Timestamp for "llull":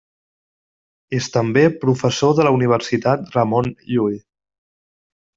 3.91-4.17